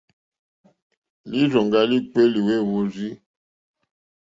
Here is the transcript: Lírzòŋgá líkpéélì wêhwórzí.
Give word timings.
Lírzòŋgá 1.29 1.79
líkpéélì 1.89 2.39
wêhwórzí. 2.47 3.09